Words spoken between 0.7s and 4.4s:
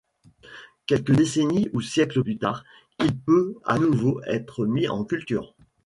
Quelques décennies ou siècles plus tard, il peut à nouveau